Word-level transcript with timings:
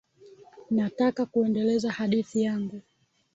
Nataka 0.69 1.25
kuendeleza 1.25 1.91
hadithi 1.91 2.41
yangu. 2.41 2.81